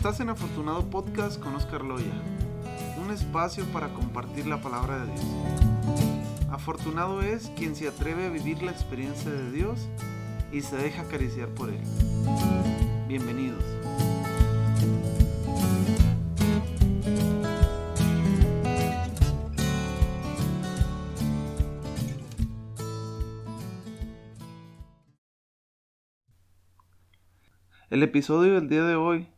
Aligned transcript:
Estás 0.00 0.18
en 0.20 0.30
Afortunado 0.30 0.88
Podcast 0.88 1.38
con 1.38 1.54
Oscar 1.54 1.84
Loya, 1.84 2.14
un 3.04 3.10
espacio 3.10 3.66
para 3.66 3.92
compartir 3.92 4.46
la 4.46 4.62
palabra 4.62 5.04
de 5.04 5.12
Dios. 5.12 5.26
Afortunado 6.50 7.20
es 7.20 7.50
quien 7.54 7.76
se 7.76 7.86
atreve 7.86 8.24
a 8.24 8.30
vivir 8.30 8.62
la 8.62 8.70
experiencia 8.70 9.30
de 9.30 9.52
Dios 9.52 9.90
y 10.52 10.62
se 10.62 10.78
deja 10.78 11.02
acariciar 11.02 11.50
por 11.50 11.68
Él. 11.68 11.82
Bienvenidos. 13.08 13.62
El 27.90 28.02
episodio 28.02 28.54
del 28.54 28.70
día 28.70 28.84
de 28.84 28.94
hoy 28.94 29.28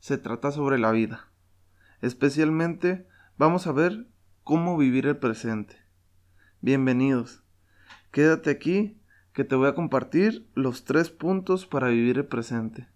se 0.00 0.18
trata 0.18 0.50
sobre 0.50 0.78
la 0.78 0.90
vida. 0.92 1.28
Especialmente 2.00 3.06
vamos 3.36 3.66
a 3.66 3.72
ver 3.72 4.08
cómo 4.44 4.76
vivir 4.76 5.06
el 5.06 5.16
presente. 5.16 5.76
Bienvenidos. 6.60 7.42
Quédate 8.10 8.50
aquí 8.50 9.00
que 9.32 9.44
te 9.44 9.54
voy 9.54 9.68
a 9.68 9.74
compartir 9.74 10.48
los 10.54 10.84
tres 10.84 11.10
puntos 11.10 11.66
para 11.66 11.88
vivir 11.88 12.18
el 12.18 12.26
presente. 12.26 12.88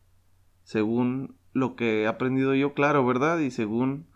Según 0.65 1.37
lo 1.53 1.77
que 1.77 2.03
he 2.03 2.07
aprendido 2.07 2.55
yo, 2.55 2.75
claro, 2.75 3.07
¿verdad? 3.07 3.39
Y 3.39 3.51
según 3.51 4.09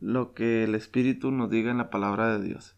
lo 0.00 0.34
que 0.34 0.64
el 0.64 0.74
Espíritu 0.74 1.30
nos 1.30 1.50
diga 1.50 1.70
en 1.70 1.78
la 1.78 1.90
palabra 1.90 2.36
de 2.36 2.44
Dios. 2.44 2.76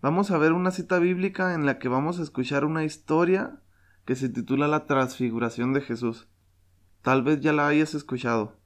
Vamos 0.00 0.30
a 0.30 0.38
ver 0.38 0.52
una 0.52 0.70
cita 0.70 0.98
bíblica 0.98 1.54
en 1.54 1.66
la 1.66 1.78
que 1.78 1.88
vamos 1.88 2.18
a 2.18 2.22
escuchar 2.22 2.64
una 2.64 2.84
historia 2.84 3.62
que 4.04 4.16
se 4.16 4.28
titula 4.28 4.68
La 4.68 4.86
transfiguración 4.86 5.72
de 5.72 5.80
Jesús. 5.80 6.28
Tal 7.02 7.22
vez 7.22 7.40
ya 7.40 7.52
la 7.52 7.66
hayas 7.66 7.94
escuchado, 7.94 8.58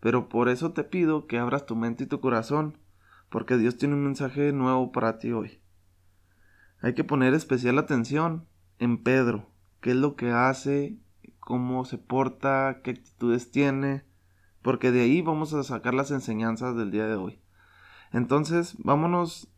pero 0.00 0.28
por 0.28 0.48
eso 0.48 0.72
te 0.72 0.84
pido 0.84 1.26
que 1.26 1.38
abras 1.38 1.66
tu 1.66 1.76
mente 1.76 2.04
y 2.04 2.06
tu 2.06 2.20
corazón, 2.20 2.78
porque 3.28 3.56
Dios 3.56 3.76
tiene 3.76 3.94
un 3.94 4.04
mensaje 4.04 4.52
nuevo 4.52 4.92
para 4.92 5.18
ti 5.18 5.32
hoy. 5.32 5.60
Hay 6.80 6.94
que 6.94 7.04
poner 7.04 7.34
especial 7.34 7.78
atención 7.78 8.46
en 8.78 9.02
Pedro, 9.02 9.50
qué 9.80 9.90
es 9.90 9.96
lo 9.96 10.16
que 10.16 10.30
hace, 10.30 10.98
cómo 11.40 11.84
se 11.84 11.98
porta, 11.98 12.80
qué 12.82 12.90
actitudes 12.90 13.50
tiene, 13.50 14.04
porque 14.62 14.90
de 14.90 15.02
ahí 15.02 15.22
vamos 15.22 15.54
a 15.54 15.62
sacar 15.62 15.94
las 15.94 16.10
enseñanzas 16.10 16.76
del 16.76 16.90
día 16.90 17.06
de 17.06 17.14
hoy. 17.14 17.40
Entonces, 18.12 18.76
vámonos 18.78 19.48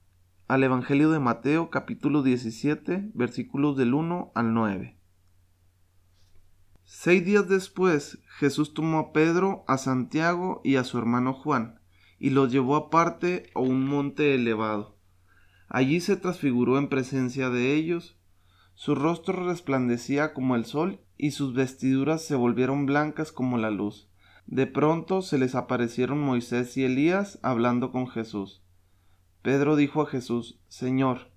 al 0.49 0.65
Evangelio 0.65 1.11
de 1.11 1.19
Mateo 1.19 1.71
capítulo 1.71 2.23
17, 2.23 3.11
versículos 3.15 3.77
del 3.77 3.95
1 3.95 4.33
al 4.35 4.55
9. 4.55 4.98
Seis 6.91 7.23
días 7.23 7.47
después, 7.47 8.19
Jesús 8.39 8.73
tomó 8.73 8.99
a 8.99 9.13
Pedro, 9.13 9.63
a 9.69 9.77
Santiago 9.77 10.63
y 10.65 10.77
a 10.77 10.85
su 10.85 10.97
hermano 10.97 11.35
Juan, 11.35 11.81
y 12.19 12.31
los 12.31 12.51
llevó 12.51 12.77
aparte 12.77 13.51
a 13.55 13.61
un 13.61 13.85
monte 13.85 14.35
elevado. 14.35 14.97
Allí 15.69 16.01
se 16.01 16.17
transfiguró 16.17 16.79
en 16.79 16.89
presencia 16.89 17.51
de 17.51 17.75
ellos. 17.75 18.19
Su 18.73 18.95
rostro 18.95 19.47
resplandecía 19.47 20.33
como 20.33 20.57
el 20.57 20.65
sol 20.65 21.03
y 21.19 21.33
sus 21.33 21.53
vestiduras 21.53 22.25
se 22.25 22.37
volvieron 22.37 22.87
blancas 22.87 23.33
como 23.33 23.59
la 23.59 23.71
luz. 23.71 24.09
De 24.47 24.67
pronto 24.67 25.21
se 25.21 25.37
les 25.37 25.55
aparecieron 25.55 26.19
Moisés 26.19 26.75
y 26.79 26.85
Elías 26.85 27.39
hablando 27.43 27.93
con 27.93 28.09
Jesús. 28.09 28.65
Pedro 29.43 29.77
dijo 29.77 30.01
a 30.01 30.07
Jesús, 30.07 30.59
Señor, 30.69 31.33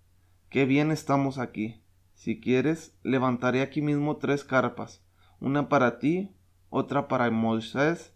qué 0.49 0.65
bien 0.65 0.91
estamos 0.91 1.39
aquí. 1.39 1.83
Si 2.13 2.39
quieres, 2.39 2.95
levantaré 3.03 3.61
aquí 3.61 3.81
mismo 3.81 4.15
tres 4.15 4.45
carpas 4.45 5.03
una 5.41 5.67
para 5.67 5.99
ti, 5.99 6.31
otra 6.69 7.07
para 7.09 7.29
Moisés 7.31 8.15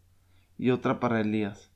y 0.57 0.69
otra 0.69 1.00
para 1.00 1.19
Elías. 1.19 1.72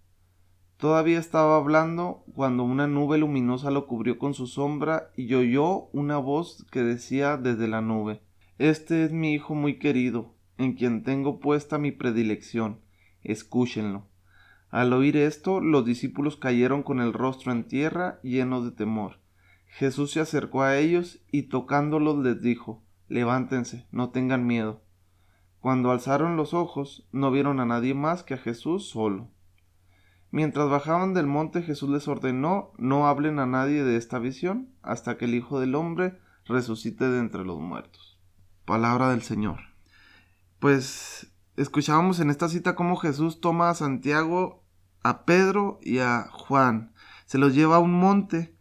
Todavía 0.78 1.20
estaba 1.20 1.58
hablando 1.58 2.24
cuando 2.34 2.64
una 2.64 2.88
nube 2.88 3.18
luminosa 3.18 3.72
lo 3.72 3.86
cubrió 3.86 4.18
con 4.18 4.34
su 4.34 4.48
sombra 4.48 5.12
y 5.18 5.34
oyó 5.34 5.90
una 5.92 6.18
voz 6.18 6.66
que 6.72 6.84
decía 6.84 7.36
desde 7.36 7.68
la 7.68 7.82
nube 7.82 8.22
Este 8.60 9.04
es 9.04 9.12
mi 9.12 9.34
Hijo 9.34 9.56
muy 9.56 9.78
querido, 9.78 10.36
en 10.58 10.74
quien 10.74 11.04
tengo 11.04 11.40
puesta 11.40 11.78
mi 11.78 11.92
predilección. 11.92 12.80
Escúchenlo. 13.24 14.08
Al 14.70 14.94
oír 14.94 15.18
esto, 15.18 15.60
los 15.62 15.84
discípulos 15.84 16.38
cayeron 16.38 16.84
con 16.84 17.02
el 17.02 17.12
rostro 17.12 17.52
en 17.52 17.64
tierra, 17.68 18.20
llenos 18.22 18.64
de 18.64 18.72
temor. 18.72 19.20
Jesús 19.66 20.12
se 20.12 20.20
acercó 20.20 20.62
a 20.62 20.78
ellos 20.78 21.20
y 21.32 21.44
tocándolos 21.44 22.20
les 22.24 22.42
dijo 22.42 22.84
Levántense, 23.08 23.88
no 23.92 24.12
tengan 24.12 24.46
miedo. 24.46 24.82
Cuando 25.60 25.92
alzaron 25.92 26.38
los 26.38 26.54
ojos, 26.54 27.08
no 27.12 27.32
vieron 27.32 27.60
a 27.60 27.66
nadie 27.66 27.94
más 27.94 28.24
que 28.24 28.36
a 28.36 28.38
Jesús 28.38 28.90
solo. 28.90 29.30
Mientras 30.32 30.70
bajaban 30.70 31.14
del 31.14 31.28
monte, 31.28 31.64
Jesús 31.64 31.90
les 31.90 32.08
ordenó 32.08 32.72
no 32.78 33.08
hablen 33.08 33.40
a 33.40 33.46
nadie 33.46 33.84
de 33.84 33.98
esta 33.98 34.20
visión 34.20 34.70
hasta 34.82 35.18
que 35.18 35.26
el 35.26 35.36
Hijo 35.36 35.60
del 35.60 35.76
Hombre 35.76 36.20
resucite 36.46 37.10
de 37.10 37.20
entre 37.20 37.44
los 37.44 37.60
muertos. 37.60 38.20
Palabra 38.66 39.10
del 39.10 39.24
Señor. 39.24 39.60
Pues 40.60 41.34
escuchábamos 41.58 42.20
en 42.20 42.30
esta 42.30 42.48
cita 42.48 42.76
cómo 42.76 42.96
Jesús 42.96 43.42
toma 43.42 43.70
a 43.70 43.76
Santiago, 43.76 44.64
a 45.04 45.26
Pedro 45.26 45.80
y 45.82 46.00
a 46.00 46.28
Juan. 46.32 46.94
Se 47.26 47.38
los 47.38 47.56
lleva 47.56 47.78
a 47.78 47.80
un 47.80 47.94
monte 47.94 48.56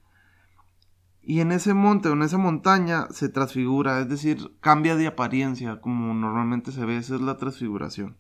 y 1.29 1.43
en 1.43 1.53
ese 1.53 1.75
monte 1.75 2.09
o 2.09 2.15
en 2.15 2.23
esa 2.23 2.39
montaña 2.39 3.07
se 3.11 3.29
transfigura, 3.29 4.01
es 4.01 4.09
decir, 4.09 4.51
cambia 4.61 4.97
de 4.97 5.07
apariencia 5.07 5.79
como 5.79 6.15
normalmente 6.15 6.73
se 6.73 6.87
ve, 6.87 6.97
esa 6.97 7.17
es 7.17 7.21
la 7.21 7.37
transfiguración. 7.37 8.17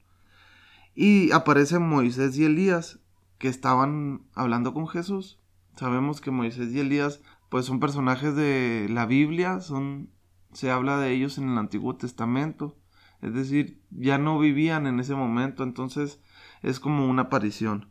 Y 0.95 1.33
aparecen 1.33 1.89
Moisés 1.89 2.37
y 2.37 2.45
Elías 2.45 3.01
que 3.39 3.49
estaban 3.49 4.27
hablando 4.35 4.75
con 4.75 4.87
Jesús. 4.89 5.41
Sabemos 5.75 6.21
que 6.21 6.31
Moisés 6.31 6.71
y 6.75 6.81
Elías 6.81 7.23
pues 7.49 7.65
son 7.65 7.81
personajes 7.81 8.37
de 8.37 8.89
la 8.91 9.07
Biblia, 9.07 9.63
son 9.63 10.11
se 10.53 10.71
habla 10.71 10.99
de 10.99 11.11
ellos 11.11 11.39
en 11.39 11.49
el 11.49 11.57
Antiguo 11.57 11.97
Testamento, 11.97 12.77
es 13.23 13.33
decir, 13.33 13.81
ya 13.89 14.19
no 14.19 14.39
vivían 14.39 14.87
en 14.87 15.01
ese 15.01 15.15
momento, 15.15 15.63
entonces 15.63 16.21
es 16.61 16.79
como 16.79 17.09
una 17.09 17.23
aparición. 17.23 17.91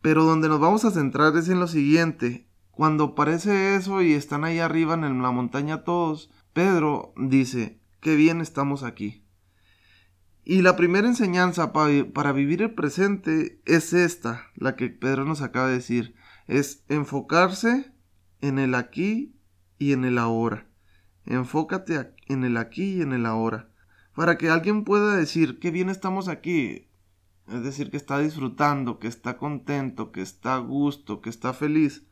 Pero 0.00 0.22
donde 0.22 0.48
nos 0.48 0.60
vamos 0.60 0.84
a 0.84 0.92
centrar 0.92 1.36
es 1.36 1.48
en 1.48 1.58
lo 1.58 1.66
siguiente, 1.66 2.47
cuando 2.78 3.02
aparece 3.06 3.74
eso 3.74 4.02
y 4.02 4.12
están 4.12 4.44
ahí 4.44 4.60
arriba 4.60 4.94
en 4.94 5.20
la 5.20 5.32
montaña 5.32 5.82
todos, 5.82 6.30
Pedro 6.52 7.12
dice, 7.16 7.80
qué 7.98 8.14
bien 8.14 8.40
estamos 8.40 8.84
aquí. 8.84 9.26
Y 10.44 10.62
la 10.62 10.76
primera 10.76 11.08
enseñanza 11.08 11.72
para 11.72 12.30
vivir 12.30 12.62
el 12.62 12.74
presente 12.74 13.60
es 13.64 13.92
esta, 13.94 14.46
la 14.54 14.76
que 14.76 14.90
Pedro 14.90 15.24
nos 15.24 15.42
acaba 15.42 15.66
de 15.66 15.74
decir, 15.74 16.14
es 16.46 16.84
enfocarse 16.88 17.92
en 18.40 18.60
el 18.60 18.76
aquí 18.76 19.34
y 19.80 19.92
en 19.92 20.04
el 20.04 20.16
ahora. 20.16 20.68
Enfócate 21.26 22.14
en 22.28 22.44
el 22.44 22.56
aquí 22.56 22.98
y 22.98 23.02
en 23.02 23.12
el 23.12 23.26
ahora. 23.26 23.70
Para 24.14 24.38
que 24.38 24.50
alguien 24.50 24.84
pueda 24.84 25.16
decir, 25.16 25.58
qué 25.58 25.72
bien 25.72 25.88
estamos 25.88 26.28
aquí. 26.28 26.88
Es 27.48 27.64
decir, 27.64 27.90
que 27.90 27.96
está 27.96 28.20
disfrutando, 28.20 29.00
que 29.00 29.08
está 29.08 29.36
contento, 29.36 30.12
que 30.12 30.22
está 30.22 30.54
a 30.54 30.58
gusto, 30.58 31.20
que 31.20 31.30
está 31.30 31.52
feliz. 31.52 32.04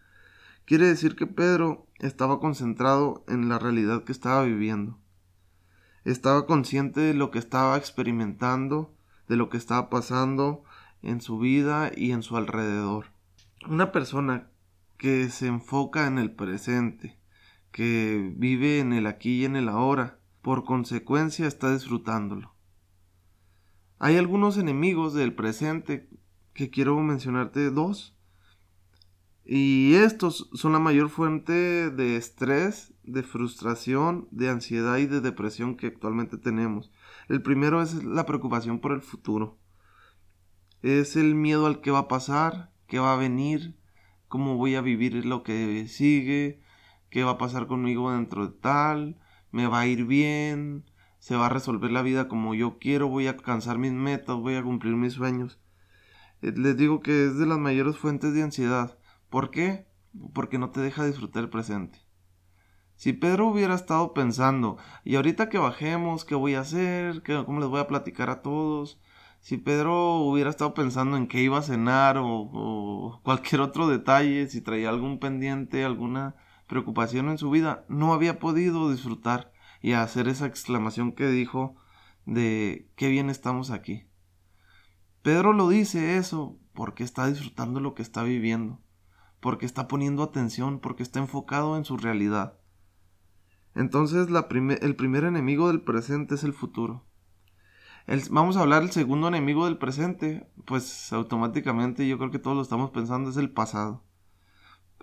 Quiere 0.67 0.87
decir 0.87 1.15
que 1.15 1.29
Pedro 1.29 1.87
estaba 2.01 2.41
concentrado 2.41 3.25
en 3.29 3.49
la 3.49 3.61
realidad 3.61 4.03
que 4.03 4.11
estaba 4.11 4.43
viviendo. 4.43 4.99
Estaba 6.05 6.45
consciente 6.45 7.01
de 7.01 7.15
lo 7.15 7.31
que 7.31 7.39
estaba 7.39 7.77
experimentando, 7.77 8.93
de 9.29 9.37
lo 9.37 9.49
que 9.49 9.59
estaba 9.59 9.89
pasando 9.89 10.65
en 11.03 11.21
su 11.21 11.39
vida 11.39 11.93
y 11.97 12.11
en 12.11 12.25
su 12.25 12.37
alrededor. 12.37 13.07
Una 13.69 13.93
persona 13.93 14.49
que 14.99 15.29
se 15.29 15.47
enfoca 15.47 16.09
en 16.09 16.19
el 16.19 16.33
presente, 16.33 17.17
que 17.71 18.33
vive 18.37 18.81
en 18.81 18.93
el 18.93 19.07
aquí 19.07 19.43
y 19.43 19.45
en 19.45 19.55
el 19.55 19.69
ahora, 19.69 20.19
por 20.43 20.65
consecuencia 20.65 21.47
está 21.47 21.73
disfrutándolo. 21.73 22.57
Hay 24.01 24.17
algunos 24.17 24.59
enemigos 24.59 25.15
del 25.15 25.33
presente 25.33 26.09
que 26.55 26.71
quiero 26.71 26.99
mencionarte 27.01 27.71
dos. 27.71 28.16
Y 29.49 29.95
estos 29.95 30.51
son 30.55 30.73
la 30.73 30.81
mayor 30.81 31.09
fuente 31.09 31.91
de 31.91 32.17
estrés, 32.17 32.93
de 33.05 33.23
frustración, 33.23 34.27
de 34.33 34.49
ansiedad 34.49 34.97
y 34.97 35.07
de 35.07 35.21
depresión 35.21 35.77
que 35.77 35.87
actualmente 35.87 36.37
tenemos. 36.37 36.91
El 37.29 37.43
primero 37.43 37.81
es 37.81 38.03
la 38.03 38.27
preocupación 38.27 38.81
por 38.81 38.91
el 38.91 39.03
futuro. 39.03 39.57
Es 40.83 41.15
el 41.15 41.37
miedo 41.37 41.67
al 41.67 41.81
que 41.81 41.93
va 41.93 42.01
a 42.01 42.09
pasar, 42.09 42.73
qué 42.89 42.99
va 42.99 43.13
a 43.13 43.17
venir, 43.17 43.79
cómo 44.27 44.57
voy 44.57 44.75
a 44.75 44.81
vivir 44.81 45.25
lo 45.25 45.45
que 45.45 45.87
sigue, 45.87 46.61
qué 47.09 47.23
va 47.23 47.33
a 47.33 47.39
pasar 47.39 47.69
conmigo 47.69 48.11
dentro 48.11 48.49
de 48.49 48.53
tal, 48.53 49.21
me 49.53 49.69
va 49.69 49.81
a 49.81 49.87
ir 49.87 50.07
bien, 50.07 50.91
se 51.21 51.37
va 51.37 51.47
a 51.47 51.51
resolver 51.51 51.93
la 51.93 52.03
vida 52.03 52.27
como 52.27 52.57
yo 52.57 52.79
quiero, 52.81 53.07
voy 53.07 53.29
a 53.29 53.31
alcanzar 53.31 53.79
mis 53.79 53.93
metas, 53.93 54.37
voy 54.37 54.57
a 54.57 54.63
cumplir 54.65 54.97
mis 54.97 55.13
sueños. 55.13 55.61
Eh, 56.43 56.53
les 56.57 56.77
digo 56.77 56.99
que 56.99 57.27
es 57.27 57.39
de 57.39 57.47
las 57.47 57.59
mayores 57.59 57.97
fuentes 57.97 58.35
de 58.35 58.43
ansiedad 58.43 58.99
¿Por 59.29 59.51
qué? 59.51 59.87
Porque 60.33 60.59
no 60.59 60.71
te 60.71 60.81
deja 60.81 61.05
disfrutar 61.05 61.45
el 61.45 61.51
presente. 61.51 62.07
Si 62.97 63.13
Pedro 63.13 63.49
hubiera 63.49 63.75
estado 63.75 64.15
pensando, 64.15 64.79
y 65.05 65.17
ahorita 65.17 65.51
que 65.51 65.59
bajemos, 65.59 66.25
¿qué 66.25 66.35
voy 66.35 66.55
a 66.55 66.61
hacer? 66.61 67.23
¿Cómo 67.45 67.61
les 67.61 67.69
voy 67.69 67.81
a 67.81 67.87
platicar 67.87 68.31
a 68.31 68.41
todos? 68.41 68.99
Si 69.41 69.59
Pedro 69.59 70.21
hubiera 70.21 70.51
estado 70.51 70.73
pensando 70.73 71.17
en 71.17 71.29
qué 71.29 71.43
iba 71.43 71.59
a 71.59 71.63
cenar 71.63 72.17
o, 72.19 73.21
cualquier 73.25 73.61
otro 73.61 73.87
detalle, 73.87 74.49
si 74.49 74.63
traía 74.63 74.89
algún 74.89 75.19
pendiente, 75.19 75.85
alguna 75.85 76.37
preocupación 76.67 77.29
en 77.29 77.39
su 77.39 77.51
vida, 77.51 77.85
no 77.89 78.15
había 78.15 78.39
podido 78.39 78.91
disfrutar 78.91 79.53
y 79.83 79.93
hacer 79.93 80.27
esa 80.27 80.47
exclamación 80.47 81.13
que 81.13 81.29
dijo 81.29 81.77
de 82.25 82.91
qué 82.97 83.09
bien 83.09 83.31
estamos 83.31 83.71
aquí. 83.71 84.09
Pedro 85.23 85.53
lo 85.53 85.69
dice 85.69 86.17
eso 86.17 86.59
porque 86.73 87.05
está 87.05 87.27
disfrutando 87.27 87.79
lo 87.81 87.95
que 87.95 88.03
está 88.03 88.23
viviendo, 88.23 88.81
porque 89.47 89.65
está 89.65 89.87
poniendo 89.87 90.25
atención, 90.25 90.81
porque 90.81 91.05
está 91.05 91.21
enfocado 91.21 91.77
en 91.77 91.85
su 91.85 91.97
realidad. 91.97 92.59
Entonces 93.77 94.27
el 94.29 94.97
primer 94.97 95.25
enemigo 95.25 95.69
del 95.69 95.83
presente 95.83 96.35
es 96.35 96.43
el 96.43 96.53
futuro 96.53 97.07
vamos 98.31 98.57
a 98.57 98.61
hablar 98.61 98.83
del 98.83 98.93
segundo 98.93 99.29
enemigo 99.29 99.65
del 99.65 99.79
presente, 99.79 100.49
pues 100.65 101.13
automáticamente 101.13 102.07
yo 102.07 102.19
creo 102.19 102.31
que 102.31 102.39
todos 102.39 102.57
lo 102.57 102.63
estamos 102.63 102.91
pensando, 102.91 103.31
es 103.31 103.37
el 103.37 103.51
pasado. 103.51 104.05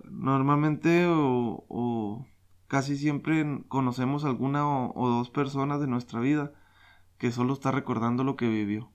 Normalmente 0.10 1.06
o, 1.08 2.26
casi 2.68 2.98
siempre 2.98 3.64
conocemos 3.68 4.24
alguna 4.26 4.68
o, 4.68 4.94
o, 4.96 5.10
dos 5.10 5.30
personas 5.30 5.82
de 5.82 5.88
nuestra 5.88 6.20
vida 6.20 6.54
que 7.18 7.32
solo 7.32 7.54
está 7.54 7.72
recordando 7.72 8.24
lo 8.24 8.36
que 8.36 8.48
vivió. 8.48 8.90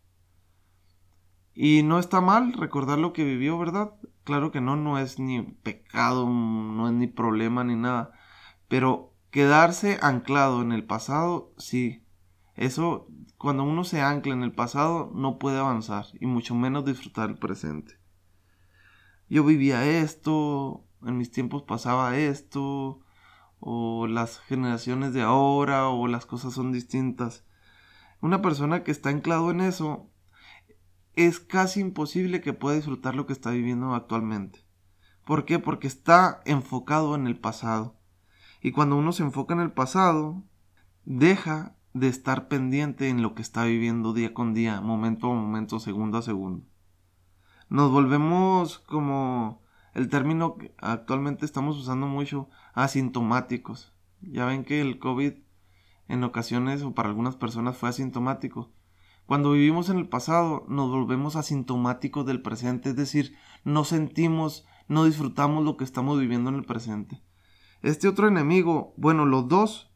Y 1.55 1.83
no 1.83 1.99
está 1.99 2.21
mal 2.21 2.53
recordar 2.53 2.99
lo 2.99 3.13
que 3.13 3.25
vivió, 3.25 3.59
¿verdad? 3.59 3.93
Claro 4.29 4.53
que 4.53 4.61
no, 4.61 4.77
no 4.77 4.99
es 4.99 5.19
ni 5.19 5.41
pecado, 5.41 6.29
no 6.29 6.87
es 6.87 6.93
ni 6.93 7.07
problema 7.07 7.65
ni 7.65 7.77
nada. 7.77 8.13
Pero 8.69 9.15
quedarse 9.31 9.99
anclado 10.03 10.61
en 10.61 10.73
el 10.73 10.85
pasado, 10.85 11.55
sí. 11.57 12.05
Eso 12.55 13.09
cuando 13.39 13.63
uno 13.65 13.85
se 13.85 14.03
ancla 14.03 14.35
en 14.35 14.43
el 14.43 14.53
pasado 14.53 15.11
no 15.15 15.39
puede 15.39 15.59
avanzar 15.59 16.05
y 16.21 16.27
mucho 16.27 16.55
menos 16.55 16.85
disfrutar 16.85 17.31
el 17.31 17.39
presente. 17.39 17.95
Yo 19.31 19.45
vivía 19.45 19.87
esto, 19.87 20.85
en 21.07 21.17
mis 21.17 21.31
tiempos 21.31 21.63
pasaba 21.63 22.19
esto, 22.19 23.01
o 23.61 24.07
las 24.09 24.41
generaciones 24.41 25.15
de 25.15 25.23
ahora, 25.23 25.89
o 25.89 26.07
las 26.07 26.27
cosas 26.27 26.53
son 26.53 26.71
distintas. 26.71 27.47
Una 28.21 28.43
persona 28.43 28.85
que 28.85 28.91
está 28.91 29.09
anclado 29.09 29.51
en 29.51 29.63
eso 29.63 30.11
es 31.27 31.41
casi 31.41 31.81
imposible 31.81 32.41
que 32.41 32.53
pueda 32.53 32.77
disfrutar 32.77 33.17
lo 33.17 33.27
que 33.27 33.33
está 33.33 33.51
viviendo 33.51 33.95
actualmente. 33.95 34.65
¿Por 35.25 35.45
qué? 35.45 35.59
Porque 35.59 35.89
está 35.89 36.41
enfocado 36.45 37.17
en 37.17 37.27
el 37.27 37.39
pasado. 37.39 37.97
Y 38.63 38.71
cuando 38.71 38.97
uno 38.97 39.13
se 39.13 39.25
enfoca 39.25 39.53
en 39.55 39.61
el 39.61 39.73
pasado, 39.73 40.45
deja 41.05 41.77
de 41.93 42.07
estar 42.07 42.47
pendiente 42.47 43.09
en 43.09 43.21
lo 43.21 43.35
que 43.35 43.43
está 43.43 43.65
viviendo 43.65 44.13
día 44.13 44.33
con 44.33 44.55
día, 44.55 44.81
momento 44.81 45.31
a 45.33 45.35
momento, 45.35 45.81
segundo 45.81 46.19
a 46.19 46.23
segundo. 46.23 46.65
Nos 47.69 47.91
volvemos 47.91 48.79
como 48.79 49.63
el 49.95 50.09
término 50.09 50.57
que 50.57 50.73
actualmente 50.79 51.45
estamos 51.45 51.77
usando 51.77 52.07
mucho, 52.07 52.49
asintomáticos. 52.75 53.93
Ya 54.21 54.45
ven 54.47 54.65
que 54.65 54.81
el 54.81 55.01
COVID 55.01 55.33
en 56.07 56.23
ocasiones 56.25 56.83
o 56.83 56.95
para 56.95 57.09
algunas 57.09 57.35
personas 57.35 57.77
fue 57.77 57.89
asintomático. 57.89 58.71
Cuando 59.29 59.53
vivimos 59.53 59.91
en 59.91 59.99
el 59.99 60.09
pasado 60.09 60.65
nos 60.69 60.89
volvemos 60.89 61.37
asintomáticos 61.37 62.25
del 62.25 62.41
presente, 62.41 62.89
es 62.89 62.97
decir, 62.97 63.37
no 63.63 63.85
sentimos, 63.85 64.65
no 64.89 65.05
disfrutamos 65.05 65.67
lo 65.67 65.77
que 65.77 65.85
estamos 65.85 66.19
viviendo 66.19 66.49
en 66.49 66.57
el 66.57 66.65
presente. 66.65 67.23
Este 67.83 68.09
otro 68.09 68.27
enemigo, 68.27 68.95
bueno, 68.97 69.27
los 69.27 69.47
dos 69.47 69.93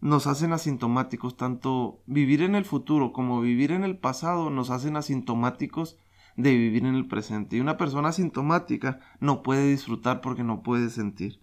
nos 0.00 0.28
hacen 0.28 0.52
asintomáticos, 0.52 1.36
tanto 1.36 2.04
vivir 2.06 2.42
en 2.42 2.54
el 2.54 2.64
futuro 2.64 3.12
como 3.12 3.40
vivir 3.40 3.72
en 3.72 3.82
el 3.82 3.98
pasado 3.98 4.50
nos 4.50 4.70
hacen 4.70 4.96
asintomáticos 4.96 5.98
de 6.36 6.54
vivir 6.54 6.86
en 6.86 6.94
el 6.94 7.08
presente. 7.08 7.56
Y 7.56 7.60
una 7.60 7.78
persona 7.78 8.10
asintomática 8.10 9.00
no 9.18 9.42
puede 9.42 9.68
disfrutar 9.68 10.20
porque 10.20 10.44
no 10.44 10.62
puede 10.62 10.90
sentir. 10.90 11.42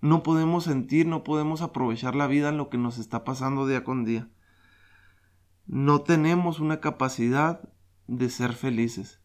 No 0.00 0.24
podemos 0.24 0.64
sentir, 0.64 1.06
no 1.06 1.22
podemos 1.22 1.62
aprovechar 1.62 2.16
la 2.16 2.26
vida 2.26 2.48
en 2.48 2.56
lo 2.56 2.70
que 2.70 2.78
nos 2.78 2.98
está 2.98 3.22
pasando 3.22 3.68
día 3.68 3.84
con 3.84 4.04
día. 4.04 4.28
No 5.72 6.00
tenemos 6.00 6.58
una 6.58 6.80
capacidad 6.80 7.60
de 8.08 8.28
ser 8.28 8.54
felices. 8.54 9.20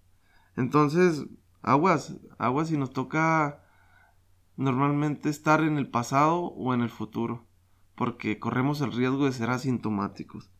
Entonces, 0.55 1.25
aguas, 1.63 2.17
aguas 2.37 2.67
si 2.67 2.77
nos 2.77 2.91
toca 2.91 3.63
normalmente 4.55 5.29
estar 5.29 5.63
en 5.63 5.79
el 5.79 5.89
pasado 5.89 6.43
o 6.43 6.75
en 6.75 6.81
el 6.81 6.91
futuro 6.91 7.47
porque 7.95 8.37
corremos 8.37 8.79
el 8.81 8.91
riesgo 8.91 9.25
de 9.25 9.31
ser 9.31 9.49
asintomáticos. 9.49 10.51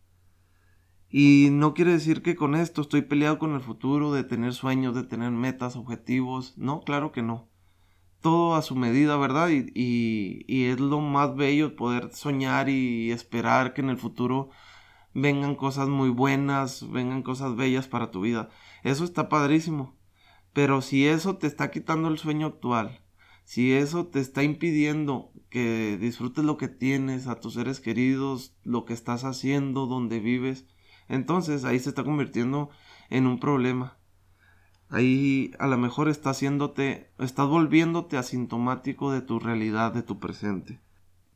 Y 1.07 1.49
no 1.51 1.75
quiere 1.75 1.91
decir 1.91 2.23
que 2.23 2.35
con 2.35 2.55
esto 2.55 2.81
estoy 2.81 3.03
peleado 3.03 3.37
con 3.37 3.53
el 3.53 3.61
futuro, 3.61 4.11
de 4.11 4.23
tener 4.23 4.53
sueños, 4.55 4.95
de 4.95 5.03
tener 5.03 5.29
metas, 5.29 5.75
objetivos. 5.75 6.57
No, 6.57 6.81
claro 6.81 7.11
que 7.11 7.21
no. 7.21 7.47
Todo 8.21 8.55
a 8.55 8.63
su 8.63 8.75
medida, 8.75 9.15
¿verdad? 9.17 9.49
Y, 9.49 9.71
y, 10.47 10.65
es 10.65 10.79
lo 10.79 10.99
más 10.99 11.35
bello 11.35 11.75
poder 11.75 12.11
soñar 12.11 12.69
y 12.69 13.11
esperar 13.11 13.75
que 13.75 13.81
en 13.81 13.91
el 13.91 13.97
futuro 13.97 14.49
vengan 15.15 15.55
cosas 15.55 15.87
muy 15.87 16.09
buenas, 16.09 16.91
vengan 16.91 17.23
cosas 17.23 17.55
bellas 17.55 17.87
para 17.87 18.11
tu 18.11 18.21
vida. 18.21 18.49
Eso 18.83 19.03
está 19.05 19.29
padrísimo. 19.29 19.95
Pero 20.53 20.81
si 20.81 21.07
eso 21.07 21.37
te 21.37 21.47
está 21.47 21.71
quitando 21.71 22.09
el 22.09 22.19
sueño 22.19 22.47
actual, 22.47 23.01
si 23.45 23.73
eso 23.73 24.07
te 24.07 24.19
está 24.19 24.43
impidiendo 24.43 25.31
que 25.49 25.97
disfrutes 25.97 26.43
lo 26.43 26.57
que 26.57 26.67
tienes, 26.67 27.27
a 27.27 27.39
tus 27.39 27.53
seres 27.53 27.79
queridos, 27.79 28.55
lo 28.63 28.85
que 28.85 28.93
estás 28.93 29.23
haciendo, 29.23 29.87
donde 29.87 30.19
vives, 30.19 30.67
entonces 31.07 31.63
ahí 31.63 31.79
se 31.79 31.89
está 31.89 32.03
convirtiendo 32.03 32.69
en 33.09 33.25
un 33.25 33.39
problema. 33.39 33.97
Ahí 34.89 35.51
a 35.59 35.67
lo 35.67 35.77
mejor 35.77 36.09
está 36.09 36.31
haciéndote, 36.31 37.11
estás 37.19 37.47
volviéndote 37.47 38.17
asintomático 38.17 39.11
de 39.11 39.21
tu 39.21 39.39
realidad, 39.39 39.93
de 39.93 40.03
tu 40.03 40.19
presente. 40.19 40.81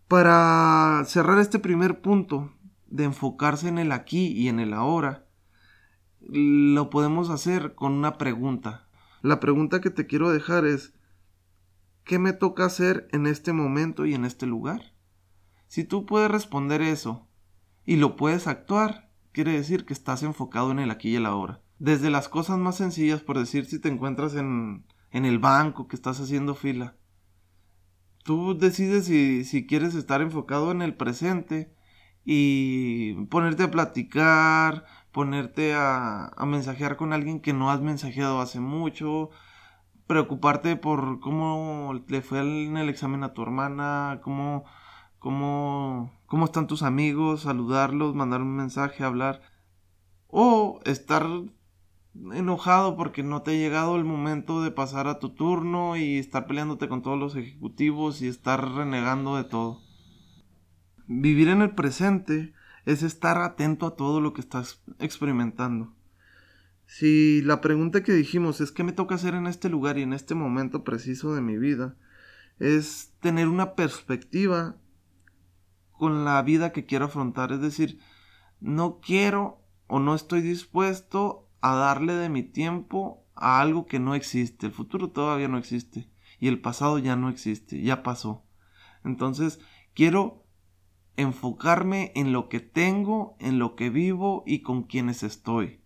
Para 0.08 1.04
cerrar 1.06 1.40
este 1.40 1.60
primer 1.60 2.02
punto 2.02 2.52
de 2.90 3.06
enfocarse 3.06 3.68
en 3.68 3.78
el 3.78 3.92
aquí 3.92 4.28
y 4.28 4.48
en 4.48 4.60
el 4.60 4.74
ahora, 4.74 5.26
lo 6.22 6.90
podemos 6.90 7.30
hacer 7.30 7.76
con 7.76 7.94
una 7.94 8.18
pregunta. 8.18 8.88
La 9.22 9.40
pregunta 9.40 9.82
que 9.82 9.90
te 9.90 10.08
quiero 10.08 10.32
dejar 10.32 10.66
es, 10.66 10.94
¿Qué 12.10 12.18
me 12.18 12.34
toca 12.34 12.66
hacer 12.66 13.08
en 13.12 13.28
este 13.28 13.54
momento 13.54 14.08
y 14.08 14.16
en 14.16 14.26
este 14.26 14.48
lugar? 14.48 14.96
Si 15.68 15.84
tú 15.84 16.08
puedes 16.08 16.32
responder 16.32 16.82
eso 16.82 17.28
y 17.86 17.98
lo 17.98 18.16
puedes 18.16 18.48
actuar, 18.48 19.12
quiere 19.32 19.52
decir 19.52 19.86
que 19.86 19.94
estás 19.94 20.24
enfocado 20.24 20.72
en 20.72 20.80
el 20.80 20.90
aquí 20.90 21.10
y 21.10 21.18
el 21.18 21.28
ahora. 21.28 21.62
Desde 21.78 22.10
las 22.10 22.28
cosas 22.28 22.58
más 22.58 22.78
sencillas, 22.78 23.22
por 23.22 23.38
decir 23.38 23.68
si 23.68 23.78
te 23.78 23.90
encuentras 23.90 24.34
en, 24.34 24.88
en 25.12 25.26
el 25.26 25.38
banco, 25.38 25.88
que 25.88 25.96
estás 25.96 26.20
haciendo 26.20 26.56
fila. 26.56 26.96
Tú 28.24 28.58
decides 28.58 29.06
si, 29.06 29.44
si 29.44 29.68
quieres 29.68 29.94
estar 29.94 30.24
enfocado 30.24 30.72
en 30.72 30.82
el 30.82 30.96
presente 30.96 31.72
y 32.32 33.16
ponerte 33.26 33.64
a 33.64 33.72
platicar, 33.72 34.86
ponerte 35.12 35.74
a, 35.74 36.32
mensajear 36.46 36.96
con 36.96 37.12
alguien 37.12 37.40
que 37.40 37.54
no 37.54 37.72
has 37.72 37.82
mensajeado 37.82 38.40
hace 38.40 38.60
mucho, 38.60 39.32
preocuparte 40.06 40.76
por 40.76 41.22
cómo 41.22 41.92
le 42.08 42.22
fue 42.22 42.42
en 42.42 42.78
el 42.78 42.88
examen 42.88 43.24
a 43.24 43.34
tu 43.34 43.42
hermana, 43.42 44.22
cómo, 44.24 44.64
cómo, 45.18 46.12
cómo 46.28 46.46
están 46.46 46.68
tus 46.68 46.84
amigos, 46.84 47.42
saludarlos, 47.42 48.14
mandar 48.14 48.44
un 48.44 48.56
mensaje, 48.56 49.04
hablar. 49.04 49.42
O 50.28 50.82
estar 50.86 51.26
enojado 52.14 52.96
porque 52.96 53.24
no 53.24 53.42
te 53.42 53.52
ha 53.52 53.54
llegado 53.56 53.96
el 53.96 54.06
momento 54.06 54.62
de 54.62 54.70
pasar 54.70 55.08
a 55.08 55.18
tu 55.18 55.30
turno 55.30 55.98
y 55.98 56.20
estar 56.20 56.46
peleándote 56.46 56.90
con 56.90 57.02
todos 57.02 57.18
los 57.18 57.36
ejecutivos 57.36 58.22
y 58.22 58.28
estar 58.28 58.64
renegando 58.76 59.36
de 59.36 59.46
todo. 59.46 59.89
Vivir 61.12 61.48
en 61.48 61.64
el 61.64 61.72
presente 61.72 62.54
es 62.86 63.02
estar 63.02 63.40
atento 63.40 63.88
a 63.88 63.96
todo 63.96 64.22
lo 64.22 64.32
que 64.32 64.42
estás 64.42 64.84
experimentando. 65.00 65.96
Si 66.86 67.42
la 67.42 67.62
pregunta 67.62 68.04
que 68.04 68.14
dijimos 68.14 68.62
es 68.62 68.72
qué 68.72 68.84
me 68.84 68.92
toca 68.92 69.16
hacer 69.16 69.34
en 69.34 69.48
este 69.48 69.70
lugar 69.70 69.98
y 69.98 70.04
en 70.04 70.14
este 70.14 70.36
momento 70.36 70.84
preciso 70.84 71.34
de 71.34 71.42
mi 71.42 71.58
vida, 71.58 71.96
es 72.60 73.12
tener 73.22 73.48
una 73.48 73.74
perspectiva 73.74 74.78
con 75.94 76.26
la 76.26 76.40
vida 76.44 76.72
que 76.72 76.86
quiero 76.86 77.06
afrontar. 77.06 77.54
Es 77.54 77.62
decir, 77.62 78.00
no 78.60 79.00
quiero 79.00 79.64
o 79.88 80.00
no 80.00 80.14
estoy 80.14 80.42
dispuesto 80.42 81.50
a 81.60 81.74
darle 81.74 82.14
de 82.14 82.30
mi 82.30 82.44
tiempo 82.44 83.26
a 83.34 83.62
algo 83.62 83.88
que 83.88 84.00
no 84.00 84.14
existe. 84.14 84.68
El 84.68 84.74
futuro 84.74 85.10
todavía 85.10 85.48
no 85.48 85.58
existe 85.58 86.08
y 86.40 86.50
el 86.50 86.62
pasado 86.62 87.00
ya 87.00 87.16
no 87.16 87.30
existe, 87.30 87.82
ya 87.82 88.04
pasó. 88.04 88.46
Entonces, 89.04 89.60
quiero 89.96 90.46
enfocarme 91.22 92.12
en 92.16 92.32
lo 92.32 92.50
que 92.50 92.60
tengo, 92.60 93.36
en 93.40 93.60
lo 93.60 93.76
que 93.76 93.90
vivo 93.90 94.44
y 94.46 94.62
con 94.62 94.84
quienes 94.84 95.24
estoy 95.24 95.80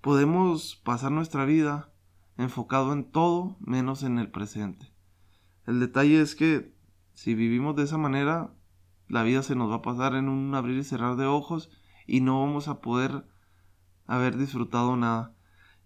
podemos 0.00 0.76
pasar 0.76 1.12
nuestra 1.12 1.44
vida 1.44 1.92
enfocado 2.36 2.92
en 2.92 3.04
todo 3.04 3.56
menos 3.60 4.02
en 4.02 4.18
el 4.18 4.30
presente. 4.30 4.92
El 5.66 5.78
detalle 5.78 6.20
es 6.20 6.34
que 6.34 6.74
si 7.12 7.34
vivimos 7.34 7.76
de 7.76 7.82
esa 7.82 7.98
manera, 7.98 8.54
la 9.08 9.22
vida 9.22 9.42
se 9.42 9.54
nos 9.54 9.70
va 9.70 9.76
a 9.76 9.82
pasar 9.82 10.14
en 10.14 10.28
un 10.28 10.54
abrir 10.54 10.78
y 10.78 10.84
cerrar 10.84 11.16
de 11.16 11.26
ojos 11.26 11.70
y 12.06 12.22
no 12.22 12.40
vamos 12.40 12.68
a 12.68 12.80
poder 12.80 13.26
haber 14.06 14.38
disfrutado 14.38 14.96
nada. 14.96 15.34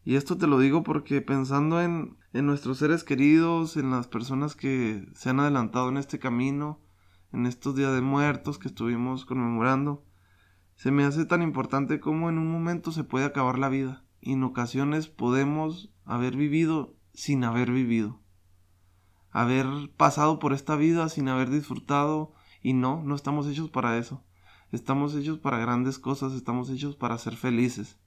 Y 0.05 0.17
esto 0.17 0.37
te 0.37 0.47
lo 0.47 0.59
digo 0.59 0.85
porque 0.85 1.21
pensando 1.23 1.81
en, 1.81 2.19
en 2.33 2.47
nuestros 2.47 2.79
seres 2.79 3.03
queridos, 3.03 3.77
en 3.77 3.91
las 3.91 4.07
personas 4.07 4.55
que 4.55 5.09
se 5.15 5.31
han 5.31 5.41
adelantado 5.41 5.89
en 5.89 5.97
este 5.97 6.19
camino, 6.19 6.84
en 7.35 7.47
estos 7.47 7.75
días 7.75 7.93
de 7.93 8.01
muertos 8.01 8.59
que 8.59 8.69
estuvimos 8.69 9.27
conmemorando, 9.27 10.05
se 10.77 10.93
me 10.93 11.05
hace 11.05 11.25
tan 11.25 11.43
importante 11.43 11.99
como 11.99 12.29
en 12.31 12.39
un 12.39 12.51
momento 12.51 12.93
se 12.93 13.05
puede 13.05 13.25
acabar 13.25 13.59
la 13.59 13.69
vida. 13.69 14.05
Y 14.21 14.33
en 14.33 14.45
ocasiones 14.45 15.09
podemos 15.09 15.93
haber 16.05 16.37
vivido 16.37 16.97
sin 17.13 17.45
haber 17.45 17.71
vivido, 17.71 18.23
haber 19.31 19.67
pasado 19.97 20.39
por 20.39 20.53
esta 20.53 20.77
vida 20.77 21.09
sin 21.09 21.29
haber 21.29 21.51
disfrutado 21.51 22.33
y 22.63 22.73
no, 22.73 23.03
no 23.03 23.15
estamos 23.15 23.47
hechos 23.47 23.69
para 23.69 23.99
eso, 23.99 24.25
estamos 24.73 25.15
hechos 25.15 25.39
para 25.39 25.59
grandes 25.59 25.99
cosas, 25.99 26.33
estamos 26.33 26.71
hechos 26.71 26.97
para 26.97 27.19
ser 27.19 27.37
felices. 27.37 27.99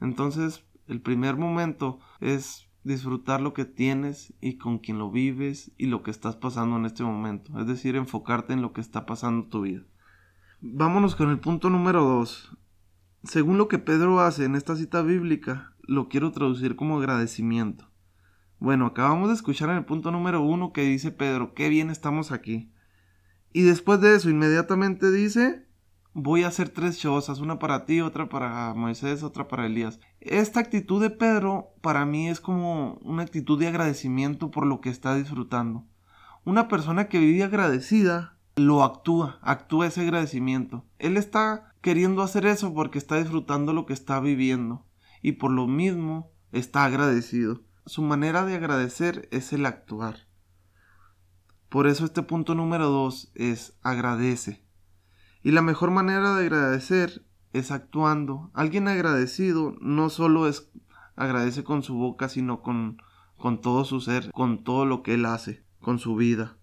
Entonces, 0.00 0.66
el 0.86 1.00
primer 1.00 1.36
momento 1.36 2.00
es 2.20 2.68
disfrutar 2.84 3.40
lo 3.40 3.54
que 3.54 3.64
tienes 3.64 4.34
y 4.40 4.58
con 4.58 4.78
quien 4.78 4.98
lo 4.98 5.10
vives 5.10 5.72
y 5.78 5.86
lo 5.86 6.02
que 6.02 6.10
estás 6.10 6.36
pasando 6.36 6.76
en 6.76 6.86
este 6.86 7.04
momento, 7.04 7.58
es 7.60 7.66
decir, 7.66 7.96
enfocarte 7.96 8.52
en 8.52 8.62
lo 8.62 8.72
que 8.72 8.80
está 8.80 9.06
pasando 9.06 9.44
en 9.44 9.50
tu 9.50 9.60
vida. 9.62 9.82
Vámonos 10.60 11.16
con 11.16 11.30
el 11.30 11.40
punto 11.40 11.70
número 11.70 12.04
2. 12.04 12.56
Según 13.24 13.58
lo 13.58 13.68
que 13.68 13.78
Pedro 13.78 14.20
hace 14.20 14.44
en 14.44 14.54
esta 14.54 14.76
cita 14.76 15.02
bíblica, 15.02 15.74
lo 15.82 16.08
quiero 16.08 16.32
traducir 16.32 16.76
como 16.76 16.98
agradecimiento. 16.98 17.88
Bueno, 18.58 18.86
acabamos 18.86 19.28
de 19.28 19.34
escuchar 19.34 19.70
en 19.70 19.76
el 19.78 19.84
punto 19.84 20.12
número 20.12 20.40
1 20.42 20.72
que 20.72 20.82
dice 20.82 21.10
Pedro, 21.10 21.54
qué 21.54 21.68
bien 21.68 21.90
estamos 21.90 22.30
aquí. 22.30 22.72
Y 23.52 23.62
después 23.62 24.00
de 24.00 24.14
eso, 24.14 24.30
inmediatamente 24.30 25.10
dice, 25.10 25.66
voy 26.14 26.44
a 26.44 26.48
hacer 26.48 26.68
tres 26.68 26.98
chozas, 26.98 27.40
una 27.40 27.58
para 27.58 27.84
ti, 27.84 28.00
otra 28.00 28.28
para 28.28 28.74
Moisés, 28.74 29.22
otra 29.22 29.48
para 29.48 29.66
Elías. 29.66 30.00
Esta 30.20 30.60
actitud 30.60 31.00
de 31.00 31.10
Pedro 31.10 31.74
para 31.80 32.04
mí 32.04 32.28
es 32.28 32.40
como 32.40 32.94
una 33.02 33.22
actitud 33.22 33.58
de 33.58 33.68
agradecimiento 33.68 34.50
por 34.50 34.66
lo 34.66 34.80
que 34.80 34.90
está 34.90 35.14
disfrutando. 35.14 35.86
Una 36.44 36.68
persona 36.68 37.08
que 37.08 37.18
vive 37.18 37.44
agradecida 37.44 38.36
lo 38.56 38.84
actúa, 38.84 39.38
actúa 39.42 39.86
ese 39.86 40.02
agradecimiento. 40.02 40.84
Él 40.98 41.16
está 41.16 41.74
queriendo 41.80 42.22
hacer 42.22 42.46
eso 42.46 42.74
porque 42.74 42.98
está 42.98 43.16
disfrutando 43.16 43.72
lo 43.72 43.86
que 43.86 43.94
está 43.94 44.20
viviendo 44.20 44.84
y 45.22 45.32
por 45.32 45.50
lo 45.50 45.66
mismo 45.66 46.30
está 46.50 46.84
agradecido. 46.84 47.62
Su 47.86 48.02
manera 48.02 48.44
de 48.44 48.54
agradecer 48.54 49.28
es 49.32 49.52
el 49.52 49.66
actuar. 49.66 50.28
Por 51.68 51.86
eso 51.86 52.04
este 52.04 52.22
punto 52.22 52.54
número 52.54 52.90
dos 52.90 53.32
es 53.34 53.78
agradece. 53.82 54.62
Y 55.42 55.50
la 55.50 55.62
mejor 55.62 55.90
manera 55.90 56.34
de 56.34 56.46
agradecer 56.46 57.24
es 57.52 57.70
actuando. 57.70 58.50
Alguien 58.54 58.88
agradecido 58.88 59.76
no 59.80 60.08
solo 60.08 60.48
es 60.48 60.70
agradece 61.16 61.64
con 61.64 61.82
su 61.82 61.94
boca, 61.94 62.28
sino 62.28 62.62
con, 62.62 63.02
con 63.36 63.60
todo 63.60 63.84
su 63.84 64.00
ser, 64.00 64.30
con 64.32 64.64
todo 64.64 64.86
lo 64.86 65.02
que 65.02 65.14
él 65.14 65.26
hace, 65.26 65.64
con 65.80 65.98
su 65.98 66.16
vida. 66.16 66.56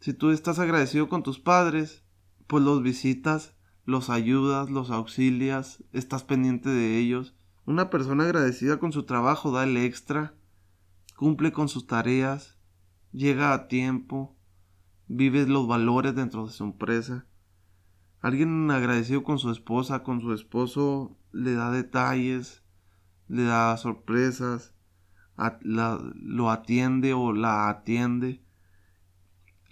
Si 0.00 0.12
tú 0.12 0.30
estás 0.30 0.58
agradecido 0.58 1.08
con 1.08 1.22
tus 1.22 1.38
padres, 1.38 2.04
pues 2.46 2.64
los 2.64 2.82
visitas, 2.82 3.54
los 3.84 4.10
ayudas, 4.10 4.70
los 4.70 4.90
auxilias, 4.90 5.84
estás 5.92 6.24
pendiente 6.24 6.68
de 6.68 6.98
ellos. 6.98 7.34
Una 7.64 7.90
persona 7.90 8.24
agradecida 8.24 8.78
con 8.78 8.92
su 8.92 9.04
trabajo 9.04 9.52
da 9.52 9.64
el 9.64 9.76
extra, 9.76 10.34
cumple 11.16 11.52
con 11.52 11.68
sus 11.68 11.86
tareas, 11.86 12.58
llega 13.12 13.52
a 13.52 13.68
tiempo, 13.68 14.36
vive 15.06 15.46
los 15.46 15.68
valores 15.68 16.14
dentro 16.14 16.46
de 16.46 16.52
su 16.52 16.64
empresa. 16.64 17.26
Alguien 18.22 18.70
agradecido 18.70 19.22
con 19.22 19.38
su 19.38 19.50
esposa, 19.50 20.02
con 20.02 20.20
su 20.20 20.32
esposo, 20.32 21.18
le 21.32 21.52
da 21.52 21.70
detalles, 21.70 22.62
le 23.28 23.44
da 23.44 23.76
sorpresas, 23.76 24.74
lo 25.64 26.50
atiende 26.50 27.12
o 27.12 27.32
la 27.32 27.68
atiende 27.68 28.42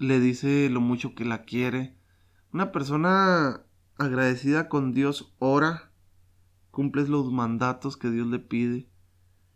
le 0.00 0.18
dice 0.18 0.70
lo 0.70 0.80
mucho 0.80 1.14
que 1.14 1.26
la 1.26 1.42
quiere. 1.42 1.94
Una 2.52 2.72
persona 2.72 3.66
agradecida 3.98 4.68
con 4.68 4.92
Dios 4.92 5.34
ora, 5.38 5.92
cumple 6.70 7.06
los 7.06 7.30
mandatos 7.30 7.98
que 7.98 8.10
Dios 8.10 8.26
le 8.28 8.38
pide, 8.38 8.88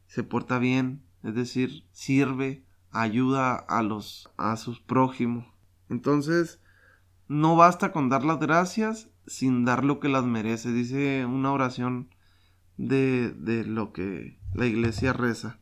se 0.07 0.23
porta 0.23 0.59
bien, 0.59 1.03
es 1.23 1.35
decir, 1.35 1.89
sirve, 1.93 2.67
ayuda 2.91 3.57
a 3.57 3.83
los 3.83 4.31
a 4.37 4.59
sus 4.59 4.81
prójimos. 4.81 5.47
Entonces, 5.89 6.61
no 7.35 7.57
basta 7.57 7.91
con 7.91 8.09
dar 8.09 8.25
las 8.25 8.39
gracias 8.39 9.11
sin 9.27 9.65
dar 9.65 9.85
lo 9.85 9.99
que 9.99 10.09
las 10.09 10.25
merece, 10.25 10.71
dice 10.71 11.27
una 11.27 11.53
oración 11.53 12.09
de, 12.77 13.33
de 13.33 13.65
lo 13.65 13.93
que 13.93 14.39
la 14.53 14.67
iglesia 14.67 15.13
reza. 15.13 15.59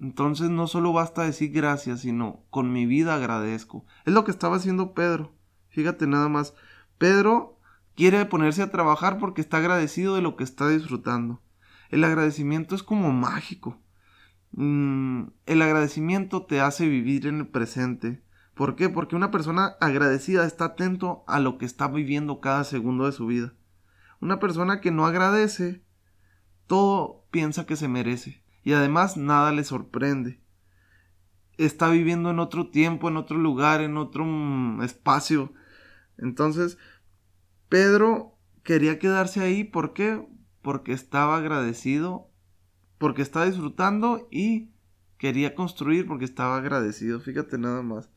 Entonces 0.00 0.50
no 0.50 0.66
solo 0.66 0.92
basta 0.92 1.22
decir 1.22 1.52
gracias, 1.52 2.00
sino 2.00 2.44
con 2.50 2.72
mi 2.72 2.86
vida 2.86 3.14
agradezco. 3.14 3.84
Es 4.04 4.12
lo 4.12 4.24
que 4.24 4.32
estaba 4.32 4.56
haciendo 4.56 4.94
Pedro. 4.94 5.32
Fíjate 5.68 6.06
nada 6.08 6.28
más. 6.28 6.54
Pedro 6.98 7.60
quiere 7.94 8.24
ponerse 8.24 8.62
a 8.62 8.70
trabajar 8.70 9.18
porque 9.18 9.40
está 9.40 9.58
agradecido 9.58 10.16
de 10.16 10.22
lo 10.22 10.36
que 10.36 10.44
está 10.44 10.68
disfrutando. 10.68 11.40
El 11.90 12.02
agradecimiento 12.02 12.74
es 12.74 12.82
como 12.82 13.12
mágico. 13.12 13.80
Mm, 14.52 15.28
el 15.46 15.62
agradecimiento 15.62 16.46
te 16.46 16.60
hace 16.60 16.88
vivir 16.88 17.28
en 17.28 17.38
el 17.38 17.48
presente. 17.48 18.22
¿Por 18.58 18.74
qué? 18.74 18.88
Porque 18.88 19.14
una 19.14 19.30
persona 19.30 19.76
agradecida 19.80 20.44
está 20.44 20.64
atento 20.64 21.22
a 21.28 21.38
lo 21.38 21.58
que 21.58 21.64
está 21.64 21.86
viviendo 21.86 22.40
cada 22.40 22.64
segundo 22.64 23.06
de 23.06 23.12
su 23.12 23.28
vida. 23.28 23.54
Una 24.20 24.40
persona 24.40 24.80
que 24.80 24.90
no 24.90 25.06
agradece, 25.06 25.84
todo 26.66 27.24
piensa 27.30 27.66
que 27.66 27.76
se 27.76 27.86
merece 27.86 28.42
y 28.64 28.72
además 28.72 29.16
nada 29.16 29.52
le 29.52 29.62
sorprende. 29.62 30.40
Está 31.56 31.88
viviendo 31.88 32.32
en 32.32 32.40
otro 32.40 32.68
tiempo, 32.68 33.08
en 33.08 33.16
otro 33.16 33.38
lugar, 33.38 33.80
en 33.80 33.96
otro 33.96 34.24
mm, 34.24 34.82
espacio. 34.82 35.52
Entonces, 36.16 36.78
Pedro 37.68 38.40
quería 38.64 38.98
quedarse 38.98 39.40
ahí, 39.40 39.62
¿por 39.62 39.92
qué? 39.92 40.26
Porque 40.62 40.90
estaba 40.90 41.36
agradecido, 41.36 42.28
porque 42.98 43.22
estaba 43.22 43.46
disfrutando 43.46 44.26
y 44.32 44.72
quería 45.16 45.54
construir 45.54 46.08
porque 46.08 46.24
estaba 46.24 46.56
agradecido, 46.56 47.20
fíjate 47.20 47.56
nada 47.56 47.82
más. 47.82 48.10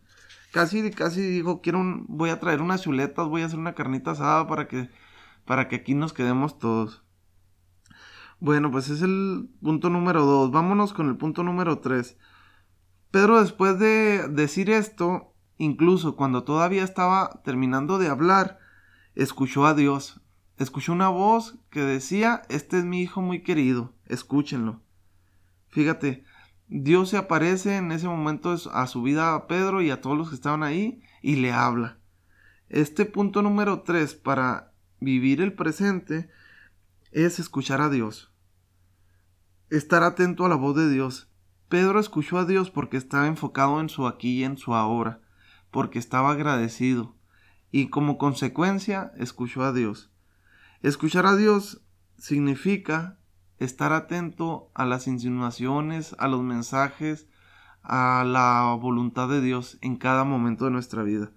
Casi, 0.52 0.92
casi 0.92 1.22
dijo, 1.22 1.62
quiero 1.62 1.80
un, 1.80 2.06
voy 2.10 2.30
a 2.30 2.40
traer 2.40 2.62
unas 2.62 2.82
chuletas, 2.82 3.28
voy 3.28 3.42
a 3.42 3.46
hacer 3.46 3.58
una 3.58 3.74
carnita 3.74 4.12
asada 4.12 4.48
para 4.48 4.68
que, 4.68 4.90
para 5.46 5.68
que 5.68 5.78
aquí 5.78 5.94
nos 5.94 6.14
quedemos 6.14 6.60
todos. 6.60 7.04
Bueno, 8.40 8.72
pues 8.72 8.90
es 8.90 9.02
el 9.02 9.50
punto 9.62 9.90
número 9.90 10.26
dos. 10.26 10.52
Vámonos 10.52 10.94
con 10.94 11.08
el 11.08 11.16
punto 11.16 11.44
número 11.44 11.80
tres. 11.80 12.18
Pedro 13.12 13.40
después 13.40 13.78
de 13.78 14.28
decir 14.30 14.70
esto, 14.70 15.36
incluso 15.58 16.16
cuando 16.16 16.44
todavía 16.44 16.84
estaba 16.84 17.42
terminando 17.44 17.98
de 17.98 18.10
hablar, 18.10 18.60
escuchó 19.16 19.66
a 19.66 19.74
Dios. 19.74 20.22
Escuchó 20.58 20.92
una 20.92 21.10
voz 21.10 21.60
que 21.70 21.82
decía, 21.82 22.42
este 22.50 22.80
es 22.80 22.86
mi 22.86 23.02
hijo 23.02 23.22
muy 23.22 23.42
querido, 23.44 23.94
escúchenlo. 24.06 24.82
Fíjate, 25.70 26.24
Dios 26.72 27.10
se 27.10 27.18
aparece 27.18 27.78
en 27.78 27.92
ese 27.92 28.08
momento 28.08 28.56
a 28.72 28.88
su 28.88 29.04
vida 29.04 29.36
a 29.36 29.46
Pedro 29.46 29.82
y 29.82 29.92
a 29.92 30.02
todos 30.02 30.18
los 30.18 30.30
que 30.30 30.36
estaban 30.36 30.64
ahí 30.64 31.04
y 31.22 31.36
le 31.36 31.52
habla. 31.52 32.00
Este 32.70 33.06
punto 33.06 33.44
número 33.44 33.84
tres 33.84 34.16
para 34.16 34.74
vivir 35.00 35.42
el 35.42 35.54
presente 35.54 36.30
es 37.12 37.38
escuchar 37.38 37.82
a 37.82 37.90
Dios 37.90 38.32
estar 39.72 40.04
atento 40.04 40.46
a 40.46 40.50
la 40.50 40.56
voz 40.56 40.76
de 40.76 40.90
Dios. 40.90 41.32
Pedro 41.70 42.00
escuchó 42.00 42.38
a 42.38 42.46
Dios 42.46 42.70
porque 42.70 42.98
estaba 42.98 43.28
enfocado 43.28 43.80
en 43.80 43.88
su 43.88 44.06
aquí 44.06 44.40
y 44.40 44.44
en 44.44 44.58
su 44.58 44.76
ahora, 44.76 45.22
porque 45.72 45.98
estaba 45.98 46.32
agradecido, 46.32 47.16
y 47.72 47.88
como 47.88 48.18
consecuencia 48.18 49.14
escuchó 49.18 49.64
a 49.64 49.72
Dios. 49.72 50.12
Escuchar 50.82 51.26
a 51.26 51.38
Dios 51.38 51.82
significa 52.18 53.18
estar 53.64 53.94
atento 53.94 54.72
a 54.74 54.86
las 54.86 55.08
insinuaciones, 55.08 56.16
a 56.18 56.28
los 56.28 56.42
mensajes, 56.42 57.28
a 57.84 58.24
la 58.26 58.76
voluntad 58.80 59.30
de 59.30 59.40
Dios 59.40 59.78
en 59.82 59.98
cada 59.98 60.24
momento 60.24 60.66
de 60.66 60.72
nuestra 60.72 61.04
vida. 61.04 61.32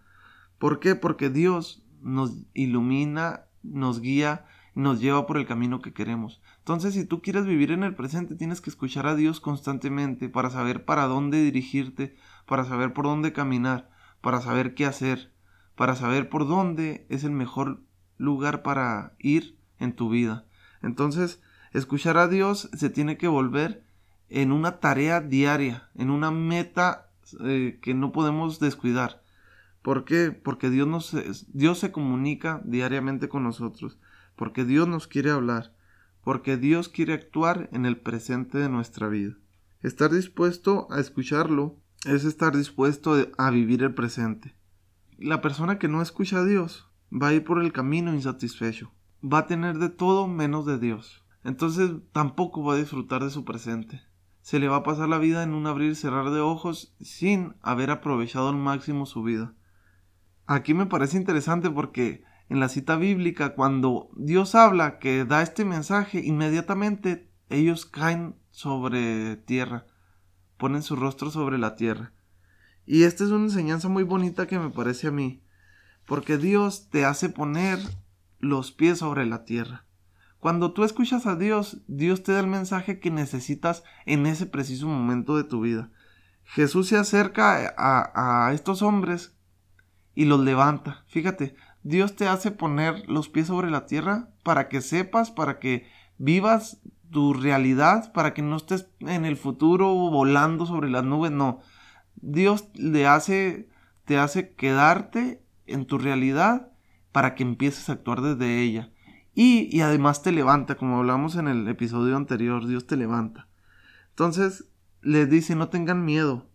¿Por 0.59 0.81
qué? 0.81 0.95
Porque 0.95 1.29
Dios 1.29 1.83
nos 2.01 2.33
ilumina, 2.55 3.45
nos 3.63 4.01
guía, 4.01 4.47
nos 4.75 5.01
lleva 5.01 5.27
por 5.27 5.37
el 5.37 5.47
camino 5.47 5.83
que 5.83 5.93
queremos. 5.93 6.41
Entonces, 6.61 6.95
si 6.95 7.05
tú 7.05 7.21
quieres 7.21 7.45
vivir 7.45 7.71
en 7.73 7.83
el 7.83 7.95
presente, 7.95 8.37
tienes 8.37 8.63
que 8.63 8.71
escuchar 8.71 9.07
a 9.07 9.15
Dios 9.15 9.41
constantemente 9.41 10.31
para 10.31 10.49
saber 10.49 10.87
para 10.87 11.05
dónde 11.05 11.43
dirigirte, 11.43 12.17
para 12.47 12.65
saber 12.65 12.95
por 12.95 13.05
dónde 13.05 13.35
caminar, 13.35 13.91
para 14.23 14.41
saber 14.41 14.75
qué 14.75 14.87
hacer, 14.87 15.35
para 15.77 15.95
saber 15.95 16.31
por 16.31 16.49
dónde 16.49 17.07
es 17.11 17.23
el 17.25 17.33
mejor 17.33 17.83
lugar 18.17 18.63
para 18.63 19.13
ir 19.19 19.59
en 19.79 19.95
tu 19.95 20.09
vida. 20.09 20.47
Entonces, 20.81 21.43
escuchar 21.75 22.17
a 22.17 22.29
Dios 22.29 22.71
se 22.73 22.89
tiene 22.89 23.19
que 23.19 23.29
volver 23.29 23.85
en 24.31 24.51
una 24.51 24.81
tarea 24.81 25.21
diaria, 25.21 25.91
en 25.95 26.09
una 26.09 26.31
meta 26.31 27.11
eh, 27.41 27.79
que 27.83 27.93
no 27.93 28.13
podemos 28.13 28.59
descuidar. 28.59 29.23
¿Por 29.83 30.07
qué? 30.07 30.33
Porque 30.33 30.71
Dios, 30.71 30.89
nos, 30.89 31.15
Dios 31.53 31.79
se 31.79 31.93
comunica 31.93 32.63
diariamente 32.65 33.29
con 33.29 33.43
nosotros 33.43 33.99
porque 34.37 34.65
Dios 34.65 34.89
nos 34.89 35.07
quiere 35.07 35.31
hablar, 35.31 35.73
porque 36.23 36.57
Dios 36.57 36.89
quiere 36.89 37.13
actuar 37.13 37.69
en 37.73 37.87
el 37.87 37.97
presente 37.97 38.59
de 38.59 38.69
nuestra 38.69 39.09
vida. 39.09 39.35
Estar 39.83 40.11
dispuesto 40.11 40.89
a 40.91 41.01
escucharlo 41.01 41.77
es 42.05 42.25
estar 42.25 42.57
dispuesto 42.57 43.29
a 43.37 43.51
vivir 43.51 43.83
el 43.83 43.95
presente. 43.95 44.55
La 45.19 45.41
persona 45.41 45.79
que 45.79 45.89
no 45.89 46.03
escucha 46.03 46.39
a 46.39 46.45
Dios 46.45 46.89
va 47.13 47.29
a 47.29 47.35
ir 47.35 47.45
por 47.45 47.63
el 47.63 47.73
camino 47.73 48.13
insatisfecho. 48.13 48.91
Va 49.23 49.39
a 49.39 49.47
tener 49.47 49.79
de 49.79 49.89
todo 49.89 50.27
menos 50.27 50.67
de 50.67 50.79
Dios. 50.79 51.24
Entonces 51.45 51.93
tampoco 52.13 52.65
va 52.65 52.75
a 52.75 52.79
disfrutar 52.79 53.23
de 53.23 53.31
su 53.31 53.45
presente. 53.45 54.03
Se 54.41 54.59
le 54.59 54.69
va 54.69 54.77
a 54.77 54.83
pasar 54.83 55.09
la 55.09 55.19
vida 55.19 55.43
en 55.43 55.55
un 55.55 55.67
abrir 55.67 55.93
y 55.93 55.95
cerrar 55.95 56.31
de 56.31 56.41
ojos 56.41 56.95
sin 57.01 57.55
haber 57.63 57.91
aprovechado 57.91 58.49
al 58.49 58.57
máximo 58.57 59.07
su 59.07 59.23
vida. 59.23 59.55
Aquí 60.47 60.75
me 60.75 60.87
parece 60.87 61.17
interesante 61.17 61.71
porque 61.71 62.25
en 62.49 62.61
la 62.61 62.69
cita 62.69 62.97
bíblica, 62.97 63.55
cuando 63.55 64.11
Dios 64.17 64.55
habla 64.55 64.99
que 64.99 65.25
da 65.25 65.43
este 65.43 65.65
mensaje, 65.65 66.21
inmediatamente 66.21 67.31
ellos 67.49 67.87
caen 67.87 68.37
sobre 68.51 69.37
tierra, 69.37 69.87
ponen 70.59 70.83
su 70.83 70.97
rostro 70.97 71.31
sobre 71.31 71.59
la 71.59 71.75
tierra. 71.75 72.13
Y 72.87 73.05
esta 73.05 73.25
es 73.25 73.31
una 73.31 73.45
enseñanza 73.45 73.89
muy 73.89 74.03
bonita 74.03 74.47
que 74.47 74.59
me 74.59 74.71
parece 74.71 75.09
a 75.09 75.11
mí, 75.11 75.43
porque 76.07 76.37
Dios 76.37 76.91
te 76.91 77.07
hace 77.07 77.31
poner 77.31 77.79
los 78.39 78.73
pies 78.73 78.99
sobre 78.99 79.25
la 79.25 79.45
tierra. 79.45 79.87
Cuando 80.45 80.73
tú 80.73 80.85
escuchas 80.85 81.25
a 81.25 81.37
Dios, 81.37 81.79
Dios 81.87 82.23
te 82.23 82.33
da 82.33 82.41
el 82.41 82.47
mensaje 82.47 83.01
que 83.01 83.11
necesitas 83.11 83.83
en 84.05 84.27
ese 84.27 84.45
preciso 84.45 84.87
momento 84.87 85.39
de 85.39 85.45
tu 85.45 85.63
vida. 85.63 85.91
Jesús 86.45 86.89
se 86.89 86.99
acerca 86.99 87.75
a, 87.79 88.53
estos 88.53 88.83
hombres 88.83 89.39
y 90.15 90.27
los 90.27 90.41
levanta. 90.41 91.03
Fíjate, 91.09 91.57
Dios 91.83 92.15
te 92.15 92.29
hace 92.29 92.51
poner 92.51 93.09
los 93.09 93.31
pies 93.31 93.47
sobre 93.47 93.71
la 93.71 93.87
tierra 93.87 94.29
para 94.43 94.69
que 94.69 94.83
sepas, 94.83 95.31
para 95.31 95.59
que 95.59 95.87
vivas 96.19 96.79
tu 97.11 97.33
realidad, 97.33 98.13
para 98.13 98.35
que 98.35 98.43
no 98.43 98.57
estés 98.57 98.91
en 99.01 99.25
el 99.25 99.39
futuro 99.39 99.95
volando 99.95 100.67
sobre 100.67 100.91
las 100.91 101.05
nubes, 101.05 101.31
no. 101.31 101.61
Dios 102.17 102.69
le 102.75 103.07
hace, 103.07 103.71
te 104.05 104.19
hace 104.19 104.53
quedarte 104.53 105.43
en 105.65 105.87
tu 105.87 105.97
realidad 105.97 106.71
para 107.13 107.35
que 107.35 107.45
empieces 107.45 107.89
a 107.89 107.95
actuar 107.95 108.21
desde 108.21 108.61
ella. 108.61 108.91
Y, 109.35 109.69
y 109.77 109.81
además 109.81 110.23
te 110.23 110.33
levanta, 110.33 110.77
como 110.77 110.99
hablamos 110.99 111.37
en 111.37 111.49
el 111.49 111.67
episodio 111.69 112.17
anterior, 112.17 112.67
Dios 112.67 112.87
te 112.87 112.97
levanta. 112.97 113.49
Entonces 114.11 114.71
les 115.03 115.29
dice, 115.29 115.55
no 115.57 115.69
tengan 115.69 116.05
miedo. 116.05 116.51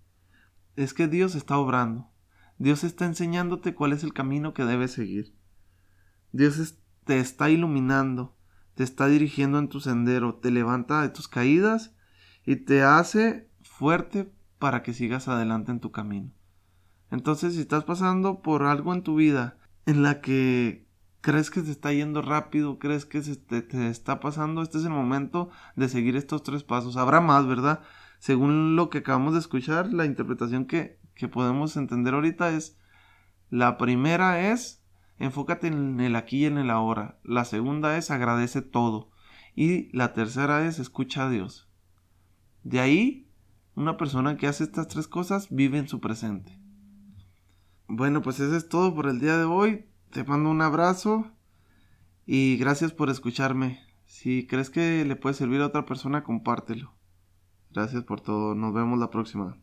Es 0.75 0.93
que 0.93 1.07
Dios 1.07 1.35
está 1.35 1.57
obrando. 1.57 2.09
Dios 2.57 2.83
está 2.83 3.05
enseñándote 3.05 3.75
cuál 3.75 3.93
es 3.93 4.03
el 4.03 4.13
camino 4.13 4.53
que 4.53 4.65
debes 4.65 4.91
seguir. 4.91 5.35
Dios 6.31 6.77
te 7.05 7.19
está 7.19 7.49
iluminando, 7.49 8.37
te 8.75 8.83
está 8.83 9.07
dirigiendo 9.07 9.59
en 9.59 9.69
tu 9.69 9.79
sendero, 9.79 10.35
te 10.35 10.51
levanta 10.51 11.01
de 11.01 11.09
tus 11.09 11.27
caídas 11.27 11.95
y 12.45 12.57
te 12.57 12.83
hace 12.83 13.49
fuerte 13.61 14.31
para 14.57 14.83
que 14.83 14.93
sigas 14.93 15.27
adelante 15.27 15.71
en 15.71 15.79
tu 15.79 15.91
camino. 15.91 16.31
Entonces, 17.11 17.55
si 17.55 17.61
estás 17.61 17.83
pasando 17.83 18.41
por 18.41 18.63
algo 18.63 18.93
en 18.93 19.03
tu 19.03 19.15
vida 19.15 19.57
en 19.85 20.03
la 20.03 20.21
que 20.21 20.88
crees 21.21 21.49
que 21.49 21.61
se 21.61 21.71
está 21.71 21.91
yendo 21.93 22.21
rápido, 22.21 22.79
crees 22.79 23.05
que 23.05 23.21
se 23.21 23.35
te, 23.35 23.89
está 23.89 24.19
pasando, 24.19 24.61
este 24.61 24.77
es 24.77 24.85
el 24.85 24.91
momento 24.91 25.49
de 25.75 25.89
seguir 25.89 26.15
estos 26.15 26.43
tres 26.43 26.63
pasos. 26.63 26.97
Habrá 26.97 27.21
más, 27.21 27.45
¿verdad? 27.47 27.81
Según 28.19 28.75
lo 28.75 28.89
que 28.89 28.99
acabamos 28.99 29.33
de 29.33 29.39
escuchar, 29.39 29.93
la 29.93 30.05
interpretación 30.05 30.65
que, 30.65 30.99
que 31.15 31.27
podemos 31.27 31.75
entender 31.77 32.13
ahorita 32.13 32.51
es, 32.51 32.77
la 33.49 33.77
primera 33.77 34.51
es, 34.51 34.83
enfócate 35.17 35.67
en 35.67 35.99
el 35.99 36.15
aquí 36.15 36.39
y 36.39 36.45
en 36.45 36.57
el 36.57 36.69
ahora. 36.69 37.19
La 37.23 37.45
segunda 37.45 37.97
es, 37.97 38.11
agradece 38.11 38.61
todo. 38.61 39.09
Y 39.55 39.95
la 39.95 40.13
tercera 40.13 40.65
es, 40.65 40.79
escucha 40.79 41.25
a 41.25 41.29
Dios. 41.29 41.69
De 42.63 42.79
ahí, 42.79 43.27
una 43.75 43.97
persona 43.97 44.37
que 44.37 44.47
hace 44.47 44.63
estas 44.63 44.87
tres 44.87 45.07
cosas 45.07 45.47
vive 45.49 45.77
en 45.77 45.87
su 45.87 45.99
presente. 45.99 46.59
Bueno, 47.87 48.21
pues 48.21 48.39
eso 48.39 48.55
es 48.55 48.69
todo 48.69 48.93
por 48.93 49.07
el 49.07 49.19
día 49.19 49.37
de 49.37 49.45
hoy. 49.45 49.85
Te 50.11 50.23
mando 50.23 50.49
un 50.49 50.61
abrazo 50.63 51.31
y 52.25 52.57
gracias 52.57 52.91
por 52.91 53.11
escucharme. 53.11 53.79
Si 54.05 54.47
crees 54.47 54.71
que 54.71 55.05
le 55.05 55.15
puede 55.15 55.35
servir 55.35 55.61
a 55.61 55.67
otra 55.67 55.85
persona, 55.85 56.23
compártelo. 56.23 56.95
Gracias 57.69 58.03
por 58.05 58.19
todo. 58.19 58.55
Nos 58.55 58.73
vemos 58.73 58.97
la 58.97 59.11
próxima. 59.11 59.57